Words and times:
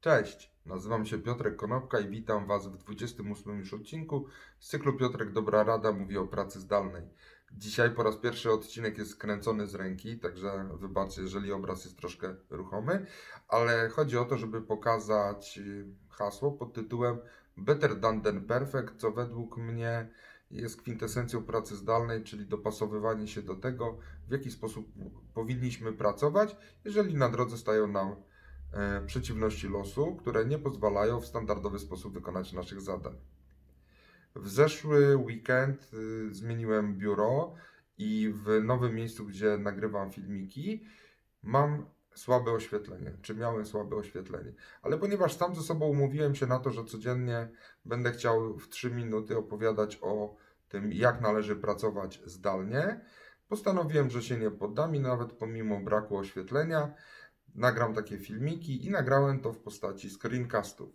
Cześć, 0.00 0.52
nazywam 0.66 1.06
się 1.06 1.18
Piotrek 1.18 1.56
Konopka 1.56 2.00
i 2.00 2.08
witam 2.08 2.46
Was 2.46 2.68
w 2.68 2.76
28 2.76 3.58
już 3.58 3.74
odcinku 3.74 4.26
z 4.58 4.68
cyklu 4.68 4.98
Piotrek 4.98 5.32
Dobra 5.32 5.64
Rada 5.64 5.92
mówi 5.92 6.18
o 6.18 6.26
pracy 6.26 6.60
zdalnej. 6.60 7.02
Dzisiaj 7.52 7.90
po 7.90 8.02
raz 8.02 8.16
pierwszy 8.16 8.52
odcinek 8.52 8.98
jest 8.98 9.10
skręcony 9.10 9.66
z 9.66 9.74
ręki, 9.74 10.18
także 10.18 10.68
wybaczcie, 10.80 11.22
jeżeli 11.22 11.52
obraz 11.52 11.84
jest 11.84 11.98
troszkę 11.98 12.34
ruchomy, 12.50 13.06
ale 13.48 13.88
chodzi 13.88 14.18
o 14.18 14.24
to, 14.24 14.36
żeby 14.36 14.62
pokazać 14.62 15.58
y, 15.58 15.86
hasło 16.10 16.52
pod 16.52 16.74
tytułem 16.74 17.18
Better 17.56 18.00
Done 18.00 18.20
Than 18.20 18.44
Perfect, 18.44 18.96
co 18.96 19.12
według 19.12 19.56
mnie 19.56 20.08
jest 20.50 20.82
kwintesencją 20.82 21.42
pracy 21.42 21.76
zdalnej, 21.76 22.24
czyli 22.24 22.46
dopasowywanie 22.46 23.28
się 23.28 23.42
do 23.42 23.56
tego, 23.56 23.98
w 24.28 24.32
jaki 24.32 24.50
sposób 24.50 24.86
powinniśmy 25.34 25.92
pracować, 25.92 26.56
jeżeli 26.84 27.14
na 27.14 27.28
drodze 27.28 27.58
stają 27.58 27.88
nam 27.88 28.16
przeciwności 29.06 29.68
losu, 29.68 30.16
które 30.16 30.44
nie 30.44 30.58
pozwalają 30.58 31.20
w 31.20 31.26
standardowy 31.26 31.78
sposób 31.78 32.14
wykonać 32.14 32.52
naszych 32.52 32.80
zadań. 32.80 33.16
W 34.36 34.48
zeszły 34.48 35.16
weekend 35.16 35.90
y, 35.94 36.34
zmieniłem 36.34 36.98
biuro 36.98 37.54
i 37.98 38.32
w 38.34 38.64
nowym 38.64 38.94
miejscu, 38.94 39.26
gdzie 39.26 39.58
nagrywam 39.58 40.10
filmiki, 40.10 40.84
mam 41.42 41.86
słabe 42.14 42.52
oświetlenie, 42.52 43.16
czy 43.22 43.34
miałem 43.34 43.66
słabe 43.66 43.96
oświetlenie. 43.96 44.52
Ale 44.82 44.98
ponieważ 44.98 45.36
sam 45.36 45.54
ze 45.54 45.62
sobą 45.62 45.86
umówiłem 45.86 46.34
się 46.34 46.46
na 46.46 46.58
to, 46.58 46.70
że 46.70 46.84
codziennie 46.84 47.48
będę 47.84 48.12
chciał 48.12 48.58
w 48.58 48.68
3 48.68 48.90
minuty 48.90 49.36
opowiadać 49.36 49.98
o 50.02 50.36
tym, 50.68 50.92
jak 50.92 51.20
należy 51.20 51.56
pracować 51.56 52.22
zdalnie, 52.24 53.00
postanowiłem, 53.48 54.10
że 54.10 54.22
się 54.22 54.36
nie 54.36 54.50
poddam 54.50 54.94
i 54.94 55.00
nawet 55.00 55.32
pomimo 55.32 55.80
braku 55.80 56.18
oświetlenia 56.18 56.94
nagram 57.56 57.94
takie 57.94 58.18
filmiki 58.18 58.86
i 58.86 58.90
nagrałem 58.90 59.40
to 59.40 59.52
w 59.52 59.58
postaci 59.58 60.10
screencastów. 60.10 60.88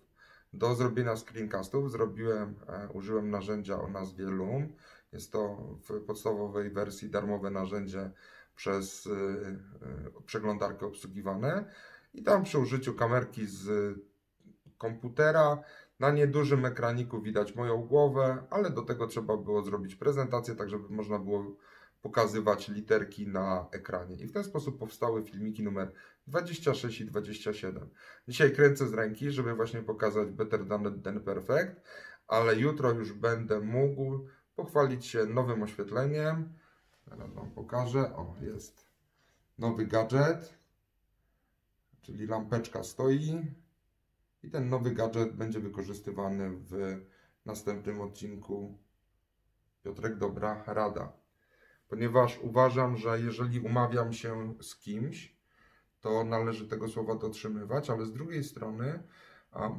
Do 0.54 0.76
zrobienia 0.76 1.16
screencastów 1.16 1.92
zrobiłem, 1.92 2.55
e, 2.68 2.90
użyłem 2.90 3.30
narzędzia 3.30 3.82
o 3.82 3.88
nazwie 3.88 4.26
Loom. 4.26 4.74
Jest 5.12 5.32
to 5.32 5.58
w 5.90 6.02
podstawowej 6.02 6.70
wersji 6.70 7.10
darmowe 7.10 7.50
narzędzie 7.50 8.12
przez 8.55 9.05
y, 9.05 9.10
y, 9.10 10.24
przeglądarkę 10.26 10.85
obsługiwane 10.85 11.66
i 12.13 12.24
tam 12.24 12.44
przy 12.44 12.60
użyciu 12.60 12.94
kamerki 12.94 13.48
z 13.48 13.98
komputera 14.78 15.63
na 16.00 16.12
niedużym 16.12 16.66
ekraniku 16.66 17.22
widać 17.22 17.55
moją 17.55 17.78
głowę, 17.78 18.44
ale 18.50 18.70
do 18.70 18.82
tego 18.82 19.07
trzeba 19.07 19.38
było 19.38 19.62
zrobić 19.62 19.96
prezentację, 19.96 20.55
tak 20.55 20.70
żeby 20.70 20.90
można 20.90 21.20
było 21.20 21.55
pokazywać 22.02 22.70
literki 22.70 23.27
na 23.27 23.68
ekranie. 23.71 24.16
I 24.16 24.27
w 24.27 24.32
ten 24.32 24.44
sposób 24.44 24.80
powstały 24.80 25.24
filmiki 25.24 25.63
numer 25.63 25.91
26 26.27 27.02
i 27.02 27.05
27. 27.05 27.90
Dzisiaj 28.27 28.52
kręcę 28.54 28.88
z 28.88 28.94
ręki, 28.94 29.32
żeby 29.32 29.54
właśnie 29.54 29.82
pokazać 29.82 30.29
Better 30.29 30.66
Done 30.66 30.91
Than 30.91 31.20
Perfect, 31.20 31.82
ale 32.27 32.55
jutro 32.55 32.91
już 32.91 33.13
będę 33.13 33.60
mógł 33.60 34.27
pochwalić 34.55 35.05
się 35.05 35.26
nowym 35.26 35.63
oświetleniem. 35.63 36.54
Teraz 37.10 37.34
Wam 37.34 37.52
pokażę. 37.52 38.16
O, 38.16 38.35
jest 38.41 38.85
nowy 39.57 39.88
gadżet, 39.88 40.57
czyli 42.02 42.27
lampeczka 42.27 42.84
stoi. 42.84 43.52
I 44.44 44.49
ten 44.49 44.70
nowy 44.70 44.91
gadżet 44.91 45.35
będzie 45.35 45.60
wykorzystywany 45.60 46.49
w 46.49 47.02
następnym 47.46 48.02
odcinku 48.02 48.77
Piotrek 49.84 50.18
Dobra 50.18 50.63
Rada. 50.68 51.21
Ponieważ 51.92 52.40
uważam, 52.42 52.98
że 52.98 53.22
jeżeli 53.22 53.60
umawiam 53.60 54.14
się 54.14 54.54
z 54.62 54.76
kimś, 54.76 55.36
to 56.02 56.24
należy 56.24 56.68
tego 56.68 56.90
słowa 56.90 57.16
dotrzymywać, 57.16 57.90
ale 57.90 58.06
z 58.06 58.14
drugiej 58.14 58.44
strony 58.44 59.04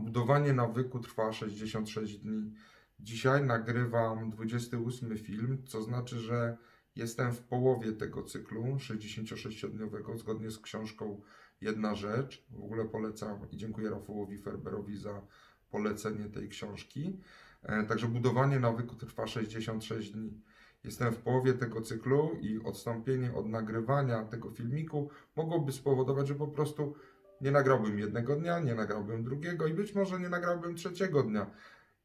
budowanie 0.01 0.53
nawyku 0.53 1.01
trwa 1.01 1.33
66 1.33 2.19
dni. 2.19 2.53
Dzisiaj 3.01 3.45
nagrywam 3.45 4.31
28 4.31 5.19
film, 5.19 5.63
co 5.67 5.83
znaczy, 5.83 6.19
że 6.19 6.57
jestem 6.97 7.33
w 7.33 7.41
połowie 7.41 7.93
tego 7.93 8.23
cyklu 8.23 8.63
66-dniowego, 8.63 10.19
zgodnie 10.19 10.51
z 10.51 10.59
książką 10.59 11.21
Jedna 11.61 11.95
Rzecz. 11.95 12.47
W 12.51 12.65
ogóle 12.65 12.85
polecam 12.85 13.51
i 13.51 13.57
dziękuję 13.57 13.91
Rafałowi 13.91 14.39
Ferberowi 14.39 14.97
za 14.97 15.23
polecenie 15.71 16.25
tej 16.25 16.49
książki. 16.49 17.21
E, 17.63 17.85
Także 17.87 18.09
budowanie 18.09 18.61
nawyku 18.61 18.95
trwa 18.95 19.27
66 19.27 20.11
dni. 20.11 20.41
Jestem 20.85 21.13
w 21.13 21.19
połowie 21.19 21.55
tego 21.55 21.81
cyklu 21.81 22.31
i 22.41 22.61
odstąpienie 22.65 23.35
od 23.35 23.49
nagrywania 23.49 24.25
tego 24.25 24.51
filmiku 24.51 25.11
mogłoby 25.37 25.73
spowodować, 25.73 26.29
że 26.29 26.35
po 26.35 26.49
prostu 26.49 26.95
nie 27.41 27.51
nagrałbym 27.51 27.99
jednego 27.99 28.37
dnia, 28.37 28.61
nie 28.61 28.75
nagrałbym 28.75 29.25
drugiego 29.25 29.67
i 29.67 29.75
być 29.75 29.95
może 29.95 30.21
nie 30.21 30.29
nagrałbym 30.29 30.75
trzeciego 30.75 31.23
dnia. 31.23 31.51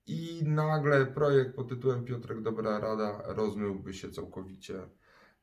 I 0.08 0.44
nagle 0.46 1.06
projekt 1.06 1.56
pod 1.56 1.70
tytułem 1.70 2.06
Piotrek 2.06 2.42
Dobra 2.42 2.80
Rada 2.80 3.22
rozmyłby 3.26 3.94
się 3.94 4.12
całkowicie 4.12 4.80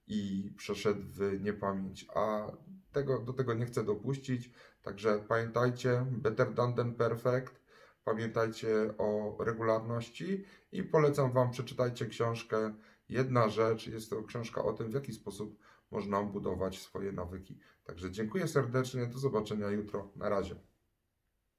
i 0.06 0.53
przeszedł 0.56 1.00
w 1.03 1.41
niepamięć. 1.41 2.06
A 2.15 2.53
tego, 2.93 3.19
do 3.19 3.33
tego 3.33 3.55
nie 3.55 3.67
chcę 3.67 3.84
dopuścić. 3.84 4.50
Także 4.83 5.25
pamiętajcie, 5.28 6.06
better 6.11 6.55
done 6.55 6.75
than 6.75 6.94
perfect. 6.94 7.65
Pamiętajcie 8.05 8.94
o 8.99 9.37
regularności 9.44 10.44
i 10.73 10.83
polecam 10.83 11.33
Wam, 11.33 11.50
przeczytajcie 11.50 12.06
książkę 12.06 12.75
Jedna 13.09 13.49
rzecz. 13.49 13.87
Jest 13.87 14.11
to 14.11 14.23
książka 14.23 14.65
o 14.65 14.73
tym, 14.73 14.91
w 14.91 14.95
jaki 14.95 15.13
sposób 15.13 15.59
można 15.91 16.23
budować 16.23 16.79
swoje 16.79 17.13
nawyki. 17.13 17.59
Także 17.85 18.11
dziękuję 18.11 18.49
serdecznie, 18.49 19.07
do 19.07 19.19
zobaczenia 19.19 19.71
jutro. 19.71 20.13
Na 20.17 20.29
razie. 20.29 20.57